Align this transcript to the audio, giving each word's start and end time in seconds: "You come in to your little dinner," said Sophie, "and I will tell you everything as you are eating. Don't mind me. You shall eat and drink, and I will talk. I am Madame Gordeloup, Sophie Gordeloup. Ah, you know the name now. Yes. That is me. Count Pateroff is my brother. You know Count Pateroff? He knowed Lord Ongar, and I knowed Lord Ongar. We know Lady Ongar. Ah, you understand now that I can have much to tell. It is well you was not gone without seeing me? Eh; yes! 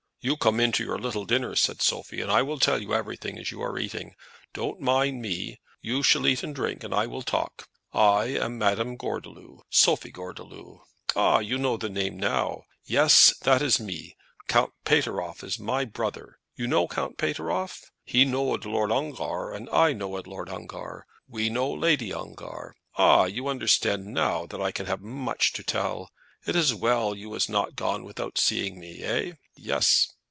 "You 0.23 0.37
come 0.37 0.59
in 0.59 0.71
to 0.73 0.83
your 0.83 0.99
little 0.99 1.25
dinner," 1.25 1.55
said 1.55 1.81
Sophie, 1.81 2.21
"and 2.21 2.29
I 2.31 2.43
will 2.43 2.59
tell 2.59 2.79
you 2.79 2.93
everything 2.93 3.39
as 3.39 3.49
you 3.49 3.59
are 3.63 3.79
eating. 3.79 4.13
Don't 4.53 4.79
mind 4.79 5.19
me. 5.19 5.59
You 5.81 6.03
shall 6.03 6.27
eat 6.27 6.43
and 6.43 6.53
drink, 6.53 6.83
and 6.83 6.93
I 6.93 7.07
will 7.07 7.23
talk. 7.23 7.67
I 7.91 8.25
am 8.25 8.59
Madame 8.59 8.97
Gordeloup, 8.97 9.63
Sophie 9.71 10.11
Gordeloup. 10.11 10.81
Ah, 11.15 11.39
you 11.39 11.57
know 11.57 11.75
the 11.75 11.89
name 11.89 12.19
now. 12.19 12.65
Yes. 12.83 13.35
That 13.39 13.63
is 13.63 13.79
me. 13.79 14.15
Count 14.47 14.73
Pateroff 14.85 15.43
is 15.43 15.57
my 15.57 15.85
brother. 15.85 16.37
You 16.55 16.67
know 16.67 16.87
Count 16.87 17.17
Pateroff? 17.17 17.89
He 18.03 18.23
knowed 18.23 18.63
Lord 18.63 18.91
Ongar, 18.91 19.51
and 19.51 19.67
I 19.71 19.91
knowed 19.93 20.27
Lord 20.27 20.49
Ongar. 20.49 21.07
We 21.27 21.49
know 21.49 21.71
Lady 21.71 22.13
Ongar. 22.13 22.75
Ah, 22.95 23.23
you 23.23 23.47
understand 23.47 24.05
now 24.05 24.45
that 24.45 24.61
I 24.61 24.71
can 24.71 24.85
have 24.85 25.01
much 25.01 25.51
to 25.53 25.63
tell. 25.63 26.11
It 26.43 26.55
is 26.55 26.73
well 26.73 27.15
you 27.15 27.29
was 27.29 27.49
not 27.49 27.75
gone 27.75 28.03
without 28.03 28.39
seeing 28.39 28.79
me? 28.79 29.03
Eh; 29.03 29.33
yes! 29.55 30.07